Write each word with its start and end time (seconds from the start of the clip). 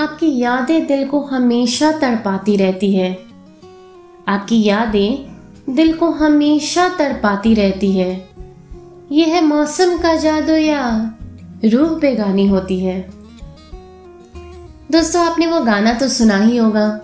आपकी 0.00 0.38
यादें 0.38 0.86
दिल 0.86 1.06
को 1.06 1.20
हमेशा 1.20 1.92
तड़पाती 1.92 2.56
रहती 2.56 2.94
है। 2.94 3.18
आपकी 4.28 4.64
यादें 4.64 5.36
दिल 5.74 5.92
को 5.92 6.10
हमेशा 6.10 6.88
तड़पाती 6.88 7.54
रहती 7.54 7.92
है। 7.92 8.28
यह 9.12 9.26
है 9.26 9.44
मौसम 9.44 9.98
का 9.98 10.16
जादू 10.16 10.52
या 10.52 11.14
रूह 11.64 11.88
बेगानी 11.88 12.46
होती 12.46 12.80
है। 12.80 13.10
दोस्तों, 14.92 15.26
आपने 15.26 15.46
वो 15.46 15.60
गाना 15.60 15.92
तो 15.92 16.08
सुना 16.08 16.36
ही 16.36 16.56
होगा। 16.56 17.00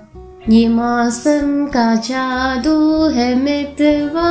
ये 0.48 0.68
मौसम 0.68 1.66
का 1.66 1.94
जादू 1.94 3.08
है 3.08 3.34
मितवा। 3.34 4.30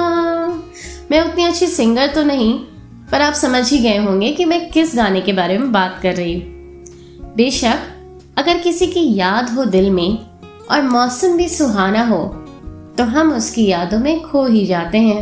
मैं 1.12 1.22
उतनी 1.22 1.44
अच्छी 1.44 1.68
सिंगर 1.68 2.08
तो 2.08 2.24
नहीं, 2.24 2.60
पर 3.12 3.22
आप 3.22 3.34
समझ 3.34 3.72
ही 3.72 3.80
गए 3.80 3.98
होंगे 3.98 4.32
कि 4.32 4.46
मैं 4.46 4.72
किस 4.72 4.96
गाने 4.96 5.22
के 5.22 5.34
बारे 5.34 5.58
में 5.58 5.72
बात 5.72 6.00
कर 6.04 6.16
रही 6.16 6.34
हूँ। 6.34 6.44
बेशक 7.36 7.80
अगर 8.38 8.58
किसी 8.58 8.88
की 8.88 9.16
याद 9.16 9.50
हो 9.50 9.66
दिल 9.66 9.90
में 9.90 10.18
और 10.72 10.82
मौसम 10.82 11.38
भी 11.38 11.48
सुहाना 11.50 12.06
हो 12.08 12.24
तो 12.98 13.04
हम 13.04 13.32
उसकी 13.34 13.66
यादों 13.66 14.00
में 14.00 14.22
खो 14.22 14.46
ही 14.46 14.66
जाते 14.66 14.98
हैं। 14.98 15.22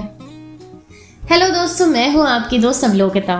हेलो 1.31 1.49
दोस्तों, 1.49 1.87
मैं 1.87 2.13
हूँ 2.13 2.25
आपकी 2.27 2.59
दोस्त 2.59 2.83
अवलोकिता। 2.83 3.37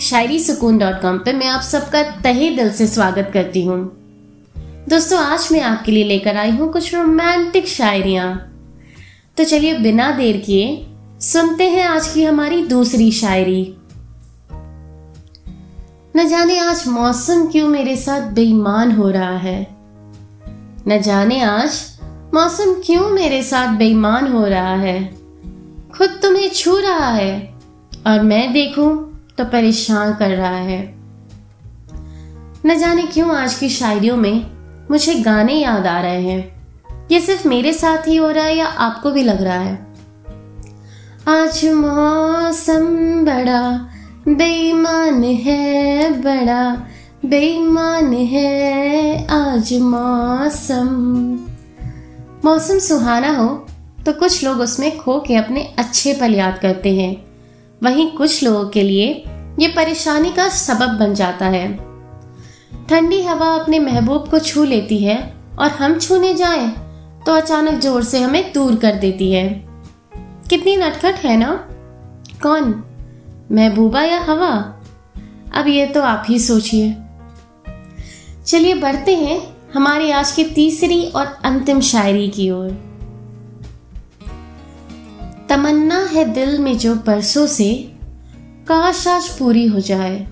शायरी 0.00 0.38
सुकून 0.38 0.78
डॉट 0.78 1.00
कॉम 1.02 1.18
पर 1.18 1.34
मैं 1.34 1.46
आप 1.46 1.60
सबका 1.60 2.02
तहे 2.22 2.50
दिल 2.50 2.72
से 2.72 2.86
स्वागत 2.86 3.30
करती 3.34 3.64
हूँ। 3.64 3.78
दोस्तों, 4.88 5.18
आज 5.18 5.48
मैं 5.52 5.60
आपके 5.60 5.92
लिए 5.92 6.04
लेकर 6.04 6.36
आई 6.36 6.50
हूँ 6.50 6.72
कुछ 6.72 6.94
रोमांटिक 6.94 7.68
शायरिया। 7.68 8.34
तो 9.36 9.44
चलिए 9.44 9.78
बिना 9.78 10.10
देर 10.10 10.36
किए 10.36 10.86
सुनते 11.20 11.70
हैं 11.70 11.84
आज 11.84 12.08
की 12.08 12.24
हमारी 12.24 12.62
दूसरी 12.62 13.10
शायरी। 13.12 13.75
न 16.16 16.28
जाने 16.28 16.58
आज 16.58 16.88
मौसम 16.88 17.46
क्यों 17.46 17.68
मेरे 17.68 17.96
साथ 17.96 18.20
बेईमान 18.20 18.92
हो 18.92 19.10
रहा 19.10 19.36
है। 19.36 19.66
न 20.88 21.00
जाने 21.02 21.42
आज 21.42 21.98
मौसम 22.34 22.74
क्यों 22.86 23.10
मेरे 23.10 23.42
साथ 23.42 23.76
बेईमान 23.76 24.32
हो 24.32 24.46
रहा 24.46 24.74
है। 24.74 25.14
खुद 25.98 26.18
तुम्हें 26.22 26.50
छू 26.50 26.78
रहा 26.78 27.08
है 27.08 27.54
और 28.06 28.22
मैं 28.22 28.52
देखूँ 28.52 29.20
तो 29.38 29.44
परेशान 29.44 30.14
कर 30.14 30.30
रहा 30.30 30.56
है। 30.56 30.94
न 32.66 32.78
जाने 32.78 33.02
क्यों 33.02 33.36
आज 33.36 33.54
की 33.54 33.68
शायरियों 33.68 34.16
में 34.16 34.46
मुझे 34.90 35.14
गाने 35.14 35.54
याद 35.54 35.86
आ 35.86 36.00
रहे 36.00 36.22
हैं। 36.22 36.66
ये 37.12 37.20
सिर्फ़ 37.20 37.48
मेरे 37.48 37.72
साथ 37.72 38.08
ही 38.08 38.16
हो 38.16 38.30
रहा 38.30 38.44
है 38.44 38.56
या 38.56 38.66
आपको 38.66 39.10
भी 39.10 39.22
लग 39.22 39.42
रहा 39.42 39.60
है? 39.60 39.86
आज 41.28 41.64
मौसम 41.64 42.86
बड़ा 43.24 43.92
बेईमान 44.28 45.22
है 45.24 46.10
बड़ा, 46.22 46.62
बेईमान 47.24 48.12
है 48.12 49.26
आज 49.26 49.72
मौसम। 49.82 50.88
मौसम 52.44 52.78
सुहाना 52.78 53.30
हो 53.36 53.46
तो 54.06 54.12
कुछ 54.12 54.42
लोग 54.44 54.60
उसमें 54.60 54.96
खो 54.98 55.18
के 55.20 55.36
अपने 55.36 55.62
अच्छे 55.78 56.14
पल 56.14 56.34
याद 56.34 56.58
करते 56.58 56.94
हैं। 56.96 57.12
वहीं 57.82 58.10
कुछ 58.10 58.42
लोगों 58.44 58.64
के 58.68 58.82
लिए 58.82 59.06
ये 59.60 59.68
परेशानी 59.68 60.30
का 60.30 60.48
सबब 60.48 60.98
बन 60.98 61.14
जाता 61.14 61.46
है। 61.46 61.68
ठंडी 62.88 63.22
हवा 63.22 63.52
अपने 63.54 63.78
महबूब 63.78 64.28
को 64.30 64.38
छू 64.38 64.64
लेती 64.64 64.98
है 64.98 65.18
और 65.58 65.70
हम 65.70 65.98
छूने 65.98 66.34
जाएँ 66.34 66.68
तो 67.26 67.32
अचानक 67.32 67.80
ज़ोर 67.80 68.02
से 68.02 68.22
हमें 68.22 68.52
दूर 68.52 68.76
कर 68.76 68.94
देती 68.96 69.32
है। 69.32 69.48
कितनी 70.50 70.76
नटखट 70.76 71.24
है 71.24 71.36
ना? 71.36 71.54
कौन? 72.42 72.82
महबूबा 73.52 74.02
या 74.02 74.20
हवा? 74.20 74.82
अब 75.54 75.68
ये 75.68 75.86
तो 75.86 76.02
आप 76.02 76.24
ही 76.28 76.38
सोचिए। 76.38 76.96
चलिए 78.46 78.74
बढ़ते 78.74 79.14
हैं 79.14 79.56
हमारी 79.74 80.10
आज 80.10 80.32
की 80.32 80.44
तीसरी 80.44 81.06
और 81.06 81.26
अंतिम 81.26 81.80
शायरी 81.80 82.28
की 82.28 82.50
ओर। 82.50 82.70
तमन्ना 85.48 86.04
है 86.04 86.24
दिल 86.24 86.58
में 86.58 86.78
जो 86.78 86.96
परसों 86.96 87.46
से 87.46 87.92
काश 88.68 89.08
आज 89.08 89.28
पूरी 89.28 89.66
हो 89.66 89.80
जाए। 89.80 90.28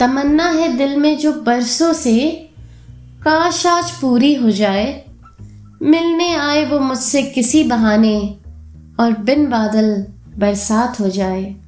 तमन्ना 0.00 0.50
है 0.50 0.76
दिल 0.76 0.96
में 0.96 1.18
जो 1.18 1.32
बरसों 1.32 1.92
से 1.92 2.48
काश 3.22 3.66
आज 3.66 3.90
पूरी 3.90 4.34
हो 4.34 4.50
जाए। 4.50 5.04
मिलने 5.82 6.34
आए 6.36 6.64
वो 6.64 6.78
मुझसे 6.78 7.22
किसी 7.22 7.64
बहाने 7.64 8.36
और 9.00 9.12
बिन 9.12 9.46
बादल 9.46 10.06
बरसात 10.38 11.00
हो 11.00 11.08
जाए। 11.08 11.61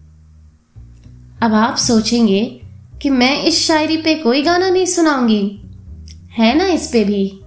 अब 1.44 1.55
आप 1.55 1.77
सोचेंगे 1.77 2.60
कि 3.03 3.10
मैं 3.10 3.43
इस 3.43 3.66
शायरी 3.66 3.97
पे 3.97 4.15
कोई 4.15 4.43
गाना 4.43 4.69
नहीं 4.71 4.87
सुनाऊँगी। 4.87 5.60
है 6.31 6.59
ना 6.59 6.66
इस 6.66 6.87
पे 6.87 7.05
भी? 7.05 7.41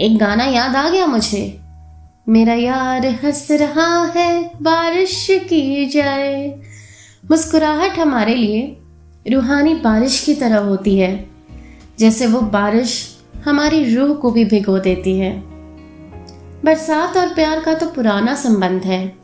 एक 0.00 0.18
गाना 0.18 0.44
याद 0.44 0.76
आ 0.76 0.90
गया 0.90 1.06
मुझे। 1.06 1.60
मेरा 2.28 2.54
यार 2.54 3.06
हंस 3.06 3.48
रहा 3.50 4.04
है, 4.16 4.50
बारिश 4.62 5.26
की 5.30 5.86
जाए 5.86 6.60
मुस्कुराहट 7.30 7.98
हमारे 7.98 8.34
लिए 8.34 8.76
रूहानी 9.32 9.74
बारिश 9.74 10.20
की 10.20 10.34
तरह 10.34 10.58
होती 10.58 10.98
है, 10.98 11.30
जैसे 11.98 12.26
वो 12.26 12.40
बारिश 12.40 13.16
हमारी 13.44 13.94
रूह 13.94 14.14
को 14.14 14.30
भी 14.30 14.44
भिगो 14.44 14.78
देती 14.78 15.18
है। 15.18 15.32
बरसात 16.64 17.16
और 17.16 17.28
प्यार 17.28 17.60
का 17.60 17.74
तो 17.74 17.86
पुराना 17.86 18.34
संबंध 18.34 18.82
है। 18.82 19.19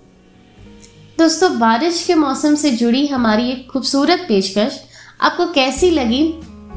दोस्तों, 1.19 1.59
बारिश 1.59 2.03
के 2.07 2.15
मौसम 2.15 2.55
से 2.55 2.71
जुड़ी 2.71 3.07
हमारी 3.07 3.51
एक 3.51 3.71
खूबसूरत 3.71 4.25
पेशकश 4.29 4.79
आपको 5.21 5.47
कैसी 5.47 5.91
लगी? 5.91 6.23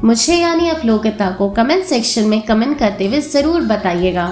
मुझे 0.04 0.36
यानी 0.36 0.68
अवलोकता 0.68 1.30
को 1.30 1.48
कमेंट 1.50 1.84
सेक्शन 1.84 2.24
में 2.24 2.40
कमेंट 2.42 2.78
करते 2.78 3.06
हुए 3.06 3.20
ज़रूर 3.20 3.60
बताइएगा। 3.62 4.26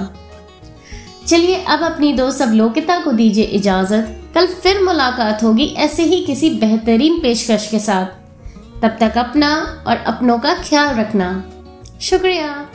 चलिए, 1.26 1.64
अब 1.64 1.82
अपनी 1.82 2.12
दोस्त 2.12 2.42
अवलोकिता 2.42 2.98
को 2.98 3.12
दीजिए 3.12 3.44
इजाज़त। 3.44 4.32
कल 4.34 4.46
फिर 4.46 4.82
मुलाकात 4.82 5.42
होगी 5.42 5.66
ऐसे 5.78 6.02
ही 6.02 6.25
किसी 6.25 6.50
बेहतरीन 6.50 7.20
पेशकश 7.20 7.69
के 7.70 7.78
साथ। 7.78 8.06
तब 8.82 8.96
तक 9.00 9.19
अपना 9.19 9.84
और 9.86 9.96
अपनों 9.96 10.38
का 10.38 10.54
ख्याल 10.54 10.94
रखना। 10.94 11.30
शुक्रिया। 12.00 12.66